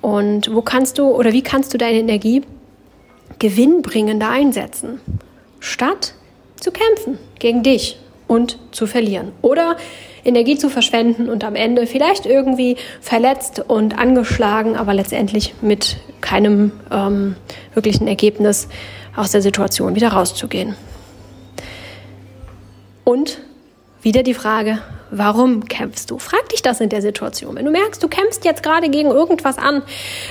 Und 0.00 0.54
wo 0.54 0.62
kannst 0.62 0.96
du 0.96 1.08
oder 1.08 1.34
wie 1.34 1.42
kannst 1.42 1.74
du 1.74 1.78
deine 1.78 1.98
Energie 1.98 2.40
gewinnbringender 3.38 4.30
einsetzen, 4.30 4.98
statt 5.60 6.14
zu 6.58 6.72
kämpfen 6.72 7.18
gegen 7.38 7.62
dich 7.62 7.98
und 8.26 8.58
zu 8.72 8.86
verlieren? 8.86 9.32
Oder 9.42 9.76
Energie 10.24 10.56
zu 10.56 10.70
verschwenden 10.70 11.28
und 11.28 11.44
am 11.44 11.54
Ende 11.54 11.86
vielleicht 11.86 12.26
irgendwie 12.26 12.76
verletzt 13.00 13.62
und 13.66 13.98
angeschlagen, 13.98 14.76
aber 14.76 14.94
letztendlich 14.94 15.54
mit 15.60 15.98
keinem 16.20 16.72
ähm, 16.90 17.36
wirklichen 17.74 18.08
Ergebnis 18.08 18.68
aus 19.14 19.30
der 19.30 19.42
Situation 19.42 19.94
wieder 19.94 20.08
rauszugehen. 20.08 20.74
Und 23.04 23.38
wieder 24.00 24.22
die 24.22 24.34
Frage, 24.34 24.78
warum 25.10 25.66
kämpfst 25.66 26.10
du? 26.10 26.18
Frag 26.18 26.48
dich 26.48 26.62
das 26.62 26.80
in 26.80 26.88
der 26.88 27.02
Situation. 27.02 27.54
Wenn 27.54 27.64
du 27.64 27.70
merkst, 27.70 28.02
du 28.02 28.08
kämpfst 28.08 28.44
jetzt 28.44 28.62
gerade 28.62 28.88
gegen 28.88 29.10
irgendwas 29.10 29.58
an, 29.58 29.82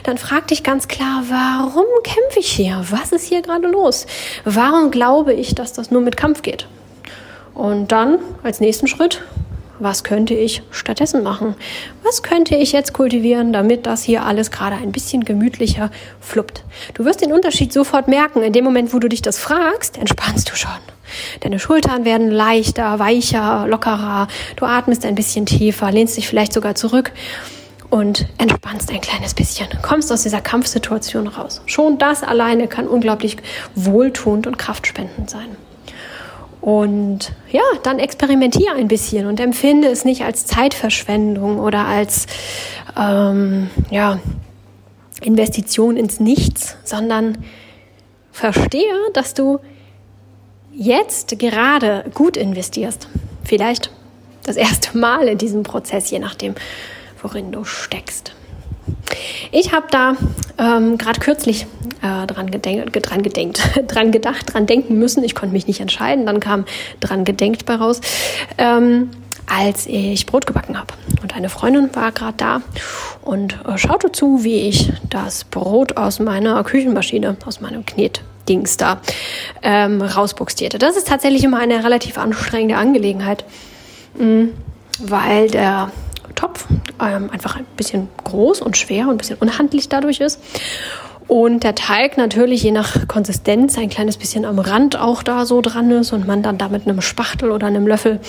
dann 0.04 0.18
frag 0.18 0.48
dich 0.48 0.64
ganz 0.64 0.88
klar, 0.88 1.24
warum 1.30 1.86
kämpfe 2.04 2.40
ich 2.40 2.52
hier? 2.52 2.84
Was 2.90 3.12
ist 3.12 3.26
hier 3.26 3.42
gerade 3.42 3.68
los? 3.68 4.06
Warum 4.44 4.92
glaube 4.92 5.34
ich, 5.34 5.56
dass 5.56 5.74
das 5.74 5.92
nur 5.92 6.02
mit 6.02 6.18
Kampf 6.18 6.42
geht? 6.42 6.68
Und 7.54 7.92
dann 7.92 8.20
als 8.42 8.60
nächsten 8.60 8.88
Schritt, 8.88 9.22
was 9.80 10.04
könnte 10.04 10.34
ich 10.34 10.62
stattdessen 10.72 11.24
machen? 11.24 11.56
Was 12.04 12.24
könnte 12.24 12.56
ich 12.56 12.72
jetzt 12.72 12.94
kultivieren, 12.94 13.54
damit 13.54 13.86
das 13.86 14.04
hier 14.04 14.24
alles 14.24 14.52
gerade 14.52 14.76
ein 14.76 14.92
bisschen 14.92 15.26
gemütlicher 15.26 15.92
fluppt? 16.20 16.64
Du 16.94 17.06
wirst 17.06 17.22
den 17.22 17.34
Unterschied 17.34 17.74
sofort 17.74 18.08
merken. 18.08 18.44
In 18.44 18.54
dem 18.54 18.64
Moment, 18.64 18.94
wo 18.94 19.00
du 19.00 19.10
dich 19.10 19.22
das 19.22 19.40
fragst, 19.40 19.98
entspannst 19.98 20.50
du 20.52 20.56
schon. 20.56 20.72
Deine 21.42 21.60
Schultern 21.60 22.06
werden 22.06 22.32
leichter, 22.32 22.98
weicher, 23.00 23.68
lockerer. 23.68 24.28
Du 24.56 24.66
atmest 24.66 25.06
ein 25.06 25.16
bisschen 25.16 25.46
tiefer, 25.46 25.92
lehnst 25.92 26.18
dich 26.18 26.28
vielleicht 26.28 26.54
sogar 26.54 26.76
zurück 26.76 27.12
und 27.90 28.26
entspannst 28.38 28.90
ein 28.90 29.02
kleines 29.02 29.34
bisschen. 29.34 29.68
Kommst 29.82 30.12
aus 30.12 30.24
dieser 30.24 30.42
Kampfsituation 30.42 31.28
raus. 31.28 31.62
Schon 31.66 31.98
das 31.98 32.24
alleine 32.24 32.68
kann 32.68 32.88
unglaublich 32.88 33.38
wohltuend 33.76 34.48
und 34.48 34.58
kraftspendend 34.58 35.30
sein. 35.30 35.56
Und 36.64 37.34
ja, 37.52 37.62
dann 37.84 38.00
experimentiere 38.00 38.76
ein 38.76 38.88
bisschen 38.88 39.28
und 39.28 39.42
empfinde 39.42 39.90
es 39.90 40.06
nicht 40.06 40.24
als 40.24 40.46
Zeitverschwendung 40.46 41.60
oder 41.60 41.86
als 41.86 42.26
ähm, 42.98 43.70
ja, 43.92 44.22
Investition 45.22 45.98
ins 45.98 46.22
Nichts, 46.22 46.78
sondern 46.86 47.38
verstehe, 48.32 48.96
dass 49.14 49.34
du 49.34 49.60
jetzt 50.72 51.38
gerade 51.38 52.06
gut 52.14 52.38
investierst. 52.38 53.10
Vielleicht 53.44 53.92
das 54.44 54.56
erste 54.56 54.98
Mal 54.98 55.28
in 55.28 55.38
diesem 55.38 55.64
Prozess, 55.64 56.10
je 56.12 56.20
nachdem, 56.20 56.56
worin 57.22 57.52
du 57.52 57.66
steckst. 57.66 58.34
Ich 59.52 59.72
habe 59.72 59.88
da 59.92 60.16
ähm, 60.58 60.98
gerade 60.98 61.20
kürzlich 61.20 61.68
äh, 62.02 62.28
dran, 62.28 62.48
dran 62.52 63.24
gedenkt, 63.24 63.62
dran 63.88 64.12
gedacht, 64.12 64.54
dran 64.54 64.66
denken 64.66 64.98
müssen. 64.98 65.24
Ich 65.24 65.36
konnte 65.36 65.54
mich 65.54 65.68
nicht 65.68 65.80
entscheiden. 65.80 66.26
Dann 66.26 66.40
kam 66.40 66.66
dran 67.00 67.24
gedenkt 67.24 67.66
bei 67.66 67.76
raus, 67.76 68.02
ähm, 68.58 69.12
als 69.48 69.86
ich 69.88 70.26
Brot 70.26 70.48
gebacken 70.48 70.78
habe. 70.78 70.94
Und 71.22 71.36
eine 71.36 71.50
Freundin 71.50 71.90
war 71.96 72.12
gerade 72.12 72.38
da 72.38 72.62
und 73.22 73.58
äh, 73.68 73.78
schaute 73.78 74.12
zu, 74.12 74.44
wie 74.44 74.68
ich 74.68 74.92
das 75.10 75.44
Brot 75.44 75.98
aus 75.98 76.20
meiner 76.20 76.64
Küchenmaschine, 76.64 77.38
aus 77.46 77.62
meinem 77.62 77.86
Knetdings 77.86 78.78
da 78.78 79.02
ähm, 79.62 80.02
rausbuxtierte. 80.02 80.80
Das 80.80 80.98
ist 80.98 81.08
tatsächlich 81.08 81.44
immer 81.44 81.60
eine 81.60 81.84
relativ 81.84 82.18
anstrengende 82.18 82.76
Angelegenheit, 82.76 83.46
mh, 84.18 84.26
mm, 84.26 84.50
weil 85.00 85.50
der 85.50 85.92
Topf 86.36 86.66
ähm, 87.02 87.30
einfach 87.32 87.56
ein 87.56 87.66
bisschen 87.78 88.10
groß 88.24 88.62
und 88.62 88.78
schwer 88.78 89.06
und 89.06 89.12
ein 89.12 89.18
bisschen 89.18 89.38
unhandlich 89.40 89.90
dadurch 89.90 90.20
ist. 90.20 90.40
Und 91.28 91.64
der 91.64 91.74
Teig 91.74 92.18
natürlich 92.18 92.64
je 92.64 92.72
nach 92.72 93.08
Konsistenz 93.08 93.78
ein 93.78 93.90
kleines 93.90 94.18
bisschen 94.18 94.46
am 94.46 94.60
Rand 94.60 95.00
auch 95.00 95.24
da 95.24 95.46
so 95.46 95.62
dran 95.62 95.90
ist 95.92 96.12
und 96.12 96.28
man 96.28 96.44
dann 96.44 96.58
da 96.58 96.68
mit 96.68 96.88
einem 96.88 97.02
Spachtel 97.02 97.52
oder 97.52 97.68
einem 97.68 97.88
Löffel 97.88 98.20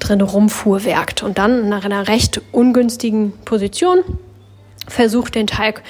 drin 0.00 0.20
rumfuhrwerkt 0.20 1.22
und 1.22 1.38
dann 1.38 1.68
nach 1.68 1.84
einer 1.84 2.08
recht 2.08 2.40
ungünstigen 2.52 3.32
Position 3.44 4.00
versucht 4.88 5.36
den 5.36 5.46
Teig 5.46 5.82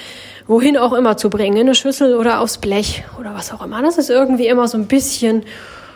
wohin 0.47 0.77
auch 0.77 0.93
immer 0.93 1.17
zu 1.17 1.29
bringen, 1.29 1.55
in 1.55 1.67
eine 1.67 1.75
Schüssel 1.75 2.15
oder 2.15 2.41
aufs 2.41 2.57
Blech 2.57 3.03
oder 3.19 3.33
was 3.33 3.51
auch 3.51 3.63
immer. 3.63 3.81
Das 3.81 3.97
ist 3.97 4.09
irgendwie 4.09 4.47
immer 4.47 4.67
so 4.67 4.77
ein 4.77 4.87
bisschen 4.87 5.43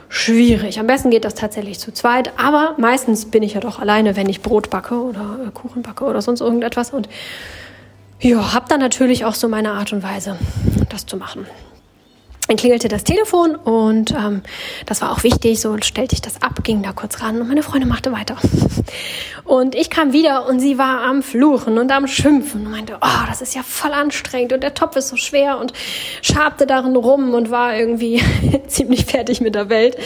schwierig. 0.10 0.80
Am 0.80 0.88
besten 0.88 1.10
geht 1.10 1.26
das 1.26 1.36
tatsächlich 1.36 1.80
zu 1.80 1.94
zweit, 1.94 2.32
aber 2.40 2.76
meistens 2.78 3.26
bin 3.26 3.44
ich 3.44 3.54
ja 3.54 3.60
doch 3.60 3.80
alleine, 3.80 4.16
wenn 4.16 4.30
ich 4.30 4.42
Brot 4.42 4.70
backe 4.70 4.96
oder 4.96 5.40
äh, 5.48 5.52
Kuchen 5.52 5.82
backe 5.82 6.06
oder 6.06 6.22
sonst 6.22 6.42
irgendetwas 6.42 6.92
und 6.92 7.10
ja, 8.20 8.54
habe 8.54 8.66
dann 8.70 8.80
natürlich 8.80 9.26
auch 9.26 9.36
so 9.36 9.48
meine 9.48 9.72
Art 9.72 9.92
und 9.94 10.02
Weise, 10.02 10.38
das 10.90 11.06
zu 11.06 11.18
machen. 11.18 11.46
Dann 12.48 12.58
klingelte 12.58 12.88
das 12.88 13.04
Telefon 13.04 13.56
und 13.56 14.12
ähm, 14.12 14.44
das 14.86 15.02
war 15.02 15.12
auch 15.12 15.24
wichtig. 15.24 15.60
So 15.60 15.76
stellte 15.82 16.14
ich 16.14 16.22
das 16.22 16.42
ab, 16.44 16.64
ging 16.64 16.84
da 16.84 16.92
kurz 16.92 17.22
ran 17.22 17.42
und 17.42 17.48
meine 17.48 17.64
Freundin 17.64 17.90
machte 17.90 18.12
weiter. 18.12 18.38
Und 19.46 19.76
ich 19.76 19.92
kam 19.92 20.12
wieder 20.12 20.48
und 20.48 20.60
sie 20.60 20.80
war 20.80 21.04
am 21.04 21.22
Fluchen 21.22 21.78
und 21.78 21.92
am 21.92 22.08
Schimpfen 22.08 22.66
und 22.66 22.72
meinte, 22.72 22.98
oh, 23.00 23.28
das 23.28 23.42
ist 23.42 23.54
ja 23.54 23.62
voll 23.62 23.92
anstrengend 23.92 24.54
und 24.54 24.64
der 24.64 24.74
Topf 24.74 24.96
ist 24.96 25.10
so 25.10 25.18
schwer 25.18 25.60
und 25.60 25.72
schabte 26.24 26.66
darin 26.66 26.96
rum 26.96 27.36
und 27.36 27.52
war 27.52 27.78
irgendwie 27.78 28.24
ziemlich 28.68 29.06
fertig 29.06 29.42
mit 29.42 29.54
der 29.54 29.70
Welt. 29.70 29.98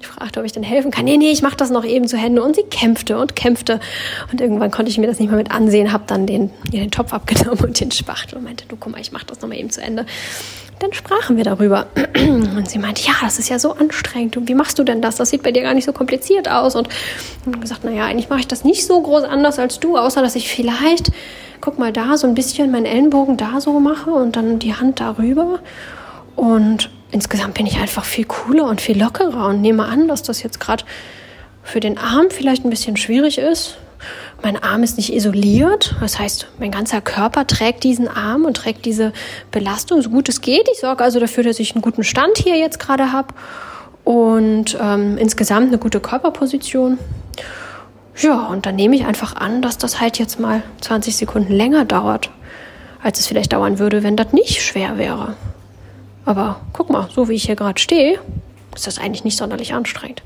Ich 0.00 0.06
fragte, 0.06 0.38
ob 0.38 0.46
ich 0.46 0.52
denn 0.52 0.62
helfen 0.62 0.92
kann. 0.92 1.06
Nee, 1.06 1.16
nee, 1.16 1.32
ich 1.32 1.42
mache 1.42 1.56
das 1.56 1.70
noch 1.70 1.84
eben 1.84 2.06
zu 2.06 2.16
Hände. 2.16 2.42
Und 2.42 2.54
sie 2.54 2.62
kämpfte 2.62 3.18
und 3.18 3.34
kämpfte. 3.34 3.80
Und 4.30 4.40
irgendwann 4.40 4.70
konnte 4.70 4.90
ich 4.90 4.98
mir 4.98 5.08
das 5.08 5.18
nicht 5.18 5.28
mehr 5.28 5.38
mit 5.38 5.50
ansehen, 5.50 5.92
habe 5.92 6.04
dann 6.06 6.26
den, 6.26 6.50
den 6.72 6.92
Topf 6.92 7.12
abgenommen 7.12 7.58
und 7.64 7.80
den 7.80 7.90
Spachtel 7.90 8.38
und 8.38 8.44
meinte, 8.44 8.64
du 8.68 8.76
guck 8.76 8.92
mal, 8.92 9.00
ich 9.00 9.10
mache 9.10 9.26
das 9.26 9.40
noch 9.40 9.48
mal 9.48 9.58
eben 9.58 9.70
zu 9.70 9.82
Ende 9.82 10.06
dann 10.78 10.92
sprachen 10.92 11.36
wir 11.36 11.44
darüber. 11.44 11.86
Und 12.16 12.68
sie 12.68 12.78
meinte, 12.78 13.02
ja, 13.02 13.14
das 13.22 13.38
ist 13.38 13.48
ja 13.48 13.58
so 13.58 13.72
anstrengend. 13.72 14.36
Und 14.36 14.48
wie 14.48 14.54
machst 14.54 14.78
du 14.78 14.84
denn 14.84 15.00
das? 15.02 15.16
Das 15.16 15.30
sieht 15.30 15.42
bei 15.42 15.52
dir 15.52 15.62
gar 15.62 15.74
nicht 15.74 15.84
so 15.84 15.92
kompliziert 15.92 16.48
aus. 16.48 16.74
Und 16.74 16.88
ich 17.46 17.60
gesagt, 17.60 17.84
naja, 17.84 18.04
eigentlich 18.04 18.28
mache 18.28 18.40
ich 18.40 18.48
das 18.48 18.64
nicht 18.64 18.86
so 18.86 19.00
groß 19.00 19.24
anders 19.24 19.58
als 19.58 19.80
du, 19.80 19.96
außer 19.96 20.22
dass 20.22 20.36
ich 20.36 20.48
vielleicht, 20.48 21.10
guck 21.60 21.78
mal 21.78 21.92
da, 21.92 22.16
so 22.16 22.26
ein 22.26 22.34
bisschen 22.34 22.70
meinen 22.70 22.86
Ellenbogen 22.86 23.36
da 23.36 23.60
so 23.60 23.78
mache 23.80 24.10
und 24.10 24.36
dann 24.36 24.58
die 24.58 24.74
Hand 24.74 25.00
darüber. 25.00 25.60
Und 26.36 26.90
insgesamt 27.10 27.54
bin 27.54 27.66
ich 27.66 27.78
einfach 27.78 28.04
viel 28.04 28.24
cooler 28.24 28.64
und 28.64 28.80
viel 28.80 29.00
lockerer 29.00 29.48
und 29.48 29.60
nehme 29.60 29.84
an, 29.84 30.08
dass 30.08 30.22
das 30.22 30.42
jetzt 30.42 30.60
gerade 30.60 30.84
für 31.62 31.80
den 31.80 31.96
Arm 31.96 32.26
vielleicht 32.30 32.64
ein 32.64 32.70
bisschen 32.70 32.96
schwierig 32.96 33.38
ist, 33.38 33.78
mein 34.42 34.62
Arm 34.62 34.82
ist 34.82 34.96
nicht 34.96 35.12
isoliert. 35.12 35.94
Das 36.00 36.18
heißt, 36.18 36.48
mein 36.58 36.70
ganzer 36.70 37.00
Körper 37.00 37.46
trägt 37.46 37.84
diesen 37.84 38.08
Arm 38.08 38.44
und 38.44 38.56
trägt 38.56 38.84
diese 38.84 39.12
Belastung 39.50 40.02
so 40.02 40.10
gut 40.10 40.28
es 40.28 40.40
geht. 40.40 40.68
Ich 40.72 40.80
sorge 40.80 41.02
also 41.02 41.20
dafür, 41.20 41.44
dass 41.44 41.58
ich 41.58 41.74
einen 41.74 41.82
guten 41.82 42.04
Stand 42.04 42.38
hier 42.38 42.56
jetzt 42.56 42.78
gerade 42.78 43.12
habe 43.12 43.34
und 44.04 44.76
ähm, 44.80 45.16
insgesamt 45.18 45.68
eine 45.68 45.78
gute 45.78 46.00
Körperposition. 46.00 46.98
Ja, 48.16 48.46
und 48.46 48.66
dann 48.66 48.76
nehme 48.76 48.94
ich 48.94 49.06
einfach 49.06 49.34
an, 49.34 49.60
dass 49.60 49.78
das 49.78 50.00
halt 50.00 50.18
jetzt 50.18 50.38
mal 50.38 50.62
20 50.82 51.16
Sekunden 51.16 51.52
länger 51.52 51.84
dauert, 51.84 52.30
als 53.02 53.18
es 53.18 53.26
vielleicht 53.26 53.52
dauern 53.52 53.78
würde, 53.78 54.02
wenn 54.02 54.16
das 54.16 54.32
nicht 54.32 54.62
schwer 54.62 54.98
wäre. 54.98 55.36
Aber 56.24 56.60
guck 56.72 56.90
mal, 56.90 57.08
so 57.12 57.28
wie 57.28 57.34
ich 57.34 57.44
hier 57.44 57.56
gerade 57.56 57.80
stehe, 57.80 58.20
ist 58.74 58.86
das 58.86 58.98
eigentlich 58.98 59.24
nicht 59.24 59.36
sonderlich 59.36 59.74
anstrengend. 59.74 60.22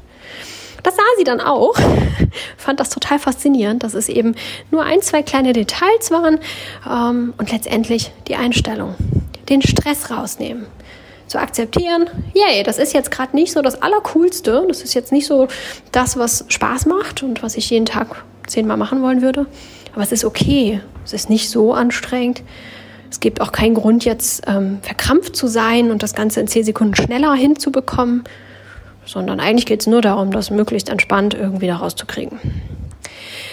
Das 0.82 0.96
sah 0.96 1.02
sie 1.16 1.24
dann 1.24 1.40
auch, 1.40 1.74
fand 2.56 2.80
das 2.80 2.90
total 2.90 3.18
faszinierend, 3.18 3.82
dass 3.82 3.94
es 3.94 4.08
eben 4.08 4.34
nur 4.70 4.82
ein, 4.82 5.02
zwei 5.02 5.22
kleine 5.22 5.52
Details 5.52 6.10
waren 6.10 6.38
ähm, 6.88 7.34
und 7.38 7.52
letztendlich 7.52 8.12
die 8.28 8.36
Einstellung, 8.36 8.94
den 9.48 9.62
Stress 9.62 10.10
rausnehmen 10.10 10.66
zu 11.26 11.38
akzeptieren, 11.38 12.08
yay, 12.32 12.62
das 12.62 12.78
ist 12.78 12.94
jetzt 12.94 13.10
gerade 13.10 13.36
nicht 13.36 13.52
so 13.52 13.60
das 13.60 13.82
Allercoolste, 13.82 14.64
das 14.66 14.80
ist 14.80 14.94
jetzt 14.94 15.12
nicht 15.12 15.26
so 15.26 15.48
das, 15.92 16.16
was 16.16 16.46
Spaß 16.48 16.86
macht 16.86 17.22
und 17.22 17.42
was 17.42 17.56
ich 17.56 17.68
jeden 17.68 17.84
Tag 17.84 18.24
zehnmal 18.46 18.78
machen 18.78 19.02
wollen 19.02 19.20
würde. 19.20 19.46
Aber 19.92 20.02
es 20.02 20.12
ist 20.12 20.24
okay. 20.24 20.80
Es 21.04 21.12
ist 21.12 21.30
nicht 21.30 21.50
so 21.50 21.72
anstrengend. 21.72 22.42
Es 23.10 23.20
gibt 23.20 23.40
auch 23.40 23.52
keinen 23.52 23.74
Grund, 23.74 24.04
jetzt 24.04 24.42
ähm, 24.46 24.78
verkrampft 24.82 25.34
zu 25.34 25.46
sein 25.46 25.90
und 25.90 26.02
das 26.02 26.14
Ganze 26.14 26.40
in 26.40 26.48
zehn 26.48 26.64
Sekunden 26.64 26.94
schneller 26.94 27.32
hinzubekommen, 27.34 28.24
sondern 29.08 29.40
eigentlich 29.40 29.66
geht 29.66 29.80
es 29.80 29.86
nur 29.86 30.02
darum, 30.02 30.30
das 30.30 30.50
möglichst 30.50 30.88
entspannt 30.88 31.34
irgendwie 31.34 31.66
da 31.66 31.76
rauszukriegen. 31.76 32.38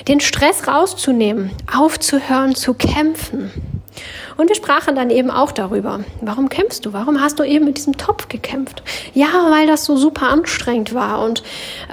Den 0.08 0.20
Stress 0.20 0.68
rauszunehmen, 0.68 1.50
aufzuhören 1.74 2.54
zu 2.54 2.74
kämpfen. 2.74 3.50
Und 4.38 4.50
wir 4.50 4.56
sprachen 4.56 4.96
dann 4.96 5.10
eben 5.10 5.32
auch 5.32 5.54
darüber. 5.54 6.02
Warum 6.22 6.50
kämpfst 6.50 6.86
du? 6.86 6.92
Warum 6.92 7.22
hast 7.22 7.40
du 7.40 7.44
eben 7.44 7.66
mit 7.66 7.78
diesem 7.78 7.98
Topf 7.98 8.28
gekämpft? 8.28 8.84
Ja, 9.14 9.48
weil 9.50 9.66
das 9.66 9.86
so 9.86 9.96
super 9.96 10.28
anstrengend 10.28 10.94
war 10.94 11.24
und 11.24 11.42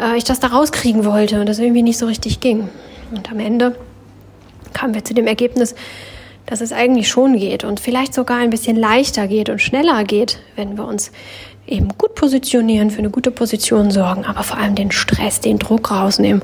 äh, 0.01 0.17
ich 0.17 0.25
das 0.25 0.41
da 0.41 0.49
rauskriegen 0.49 1.05
wollte 1.05 1.41
und 1.41 1.49
das 1.49 1.61
irgendwie 1.61 1.83
nicht 1.83 1.99
so 1.99 2.07
richtig 2.07 2.41
ging. 2.41 2.69
Und 3.13 3.31
am 3.31 3.39
Ende 3.39 3.77
kamen 4.73 4.95
wir 4.95 5.05
zu 5.05 5.15
dem 5.15 5.29
Ergebnis, 5.29 5.77
dass 6.47 6.61
es 6.61 6.73
eigentlich 6.73 7.09
schon 7.09 7.39
geht 7.39 7.65
und 7.65 7.81
vielleicht 7.81 8.15
sogar 8.15 8.39
ein 8.39 8.51
bisschen 8.51 8.77
leichter 8.77 9.27
geht 9.27 9.49
und 9.49 9.61
schneller 9.61 10.05
geht, 10.05 10.41
wenn 10.57 10.77
wir 10.77 10.87
uns 10.87 11.13
eben 11.67 11.89
gut 11.97 12.15
positionieren, 12.15 12.91
für 12.91 12.99
eine 12.99 13.11
gute 13.11 13.31
Position 13.31 13.91
sorgen, 13.91 14.25
aber 14.25 14.43
vor 14.43 14.59
allem 14.59 14.75
den 14.75 14.91
Stress, 14.91 15.41
den 15.41 15.59
Druck 15.59 15.91
rausnehmen 15.91 16.43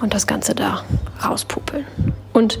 und 0.00 0.14
das 0.14 0.26
Ganze 0.26 0.54
da 0.54 0.82
rauspupeln. 1.24 1.86
Und 2.32 2.58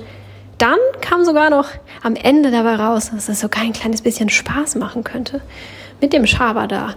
dann 0.58 0.78
kam 1.00 1.24
sogar 1.24 1.50
noch 1.50 1.68
am 2.02 2.14
Ende 2.14 2.50
dabei 2.50 2.76
raus, 2.76 3.10
dass 3.14 3.28
es 3.28 3.40
sogar 3.40 3.62
ein 3.62 3.72
kleines 3.72 4.02
bisschen 4.02 4.28
Spaß 4.28 4.76
machen 4.76 5.04
könnte, 5.04 5.40
mit 6.00 6.12
dem 6.12 6.26
Schaber 6.26 6.66
da 6.66 6.94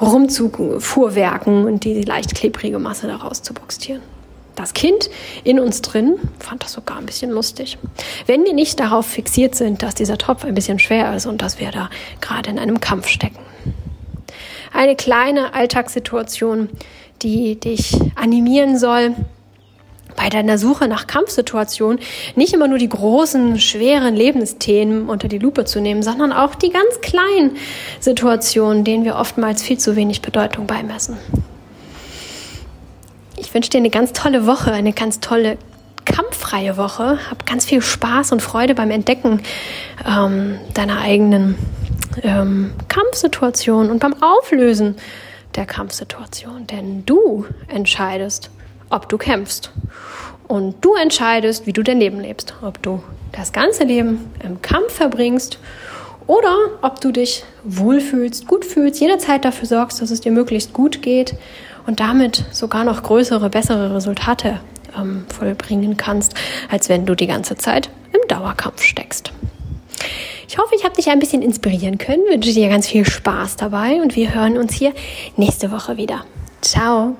rumzufuhrwerken 0.00 1.64
und 1.64 1.84
die 1.84 2.02
leicht 2.02 2.34
klebrige 2.34 2.78
Masse 2.78 3.06
da 3.06 3.16
rauszubuxtieren. 3.16 4.02
Das 4.56 4.72
Kind 4.72 5.10
in 5.42 5.58
uns 5.58 5.82
drin 5.82 6.16
fand 6.38 6.62
das 6.62 6.72
sogar 6.72 6.98
ein 6.98 7.06
bisschen 7.06 7.30
lustig. 7.30 7.78
Wenn 8.26 8.44
wir 8.44 8.52
nicht 8.52 8.78
darauf 8.78 9.06
fixiert 9.06 9.54
sind, 9.54 9.82
dass 9.82 9.94
dieser 9.94 10.18
Topf 10.18 10.44
ein 10.44 10.54
bisschen 10.54 10.78
schwer 10.78 11.14
ist 11.14 11.26
und 11.26 11.42
dass 11.42 11.58
wir 11.58 11.70
da 11.70 11.90
gerade 12.20 12.50
in 12.50 12.58
einem 12.58 12.80
Kampf 12.80 13.08
stecken. 13.08 13.38
Eine 14.72 14.96
kleine 14.96 15.54
Alltagssituation, 15.54 16.68
die 17.22 17.58
dich 17.58 17.96
animieren 18.16 18.78
soll, 18.78 19.14
bei 20.16 20.28
deiner 20.28 20.58
Suche 20.58 20.88
nach 20.88 21.06
Kampfsituationen 21.06 21.98
nicht 22.36 22.54
immer 22.54 22.68
nur 22.68 22.78
die 22.78 22.88
großen, 22.88 23.58
schweren 23.58 24.14
Lebensthemen 24.14 25.08
unter 25.08 25.28
die 25.28 25.38
Lupe 25.38 25.64
zu 25.64 25.80
nehmen, 25.80 26.02
sondern 26.02 26.32
auch 26.32 26.54
die 26.54 26.70
ganz 26.70 27.00
kleinen 27.00 27.56
Situationen, 28.00 28.84
denen 28.84 29.04
wir 29.04 29.16
oftmals 29.16 29.62
viel 29.62 29.78
zu 29.78 29.96
wenig 29.96 30.22
Bedeutung 30.22 30.66
beimessen. 30.66 31.16
Ich 33.54 33.56
wünsche 33.56 33.70
dir 33.70 33.78
eine 33.78 33.90
ganz 33.90 34.12
tolle 34.12 34.48
Woche, 34.48 34.72
eine 34.72 34.92
ganz 34.92 35.20
tolle 35.20 35.58
kampffreie 36.04 36.76
Woche. 36.76 37.20
Hab 37.30 37.46
ganz 37.46 37.64
viel 37.64 37.82
Spaß 37.82 38.32
und 38.32 38.42
Freude 38.42 38.74
beim 38.74 38.90
Entdecken 38.90 39.42
ähm, 40.04 40.58
deiner 40.74 40.98
eigenen 40.98 41.56
ähm, 42.24 42.72
Kampfsituation 42.88 43.90
und 43.90 44.00
beim 44.00 44.20
Auflösen 44.20 44.96
der 45.54 45.66
Kampfsituation. 45.66 46.66
Denn 46.66 47.06
du 47.06 47.46
entscheidest, 47.68 48.50
ob 48.90 49.08
du 49.08 49.18
kämpfst. 49.18 49.70
Und 50.48 50.84
du 50.84 50.96
entscheidest, 50.96 51.64
wie 51.68 51.72
du 51.72 51.84
dein 51.84 52.00
Leben 52.00 52.18
lebst. 52.18 52.54
Ob 52.60 52.82
du 52.82 53.04
das 53.30 53.52
ganze 53.52 53.84
Leben 53.84 54.32
im 54.42 54.62
Kampf 54.62 54.94
verbringst 54.94 55.60
oder 56.26 56.56
ob 56.82 57.00
du 57.00 57.12
dich 57.12 57.44
wohlfühlst, 57.62 58.48
gut 58.48 58.64
fühlst, 58.64 59.00
jederzeit 59.00 59.44
dafür 59.44 59.68
sorgst, 59.68 60.02
dass 60.02 60.10
es 60.10 60.20
dir 60.20 60.32
möglichst 60.32 60.72
gut 60.72 61.02
geht 61.02 61.36
und 61.86 62.00
damit 62.00 62.44
sogar 62.52 62.84
noch 62.84 63.02
größere, 63.02 63.50
bessere 63.50 63.94
Resultate 63.94 64.60
ähm, 64.96 65.26
vollbringen 65.28 65.96
kannst, 65.96 66.34
als 66.70 66.88
wenn 66.88 67.06
du 67.06 67.14
die 67.14 67.26
ganze 67.26 67.56
Zeit 67.56 67.90
im 68.12 68.20
Dauerkampf 68.28 68.82
steckst. 68.82 69.32
Ich 70.48 70.58
hoffe, 70.58 70.74
ich 70.76 70.84
habe 70.84 70.94
dich 70.94 71.08
ein 71.08 71.18
bisschen 71.18 71.42
inspirieren 71.42 71.98
können, 71.98 72.22
wünsche 72.28 72.52
dir 72.52 72.68
ganz 72.68 72.86
viel 72.86 73.04
Spaß 73.04 73.56
dabei 73.56 74.00
und 74.02 74.14
wir 74.14 74.34
hören 74.34 74.56
uns 74.56 74.74
hier 74.74 74.92
nächste 75.36 75.70
Woche 75.72 75.96
wieder. 75.96 76.24
Ciao! 76.60 77.16